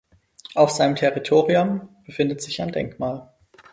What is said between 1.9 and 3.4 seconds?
befindet sich ein Denkmal.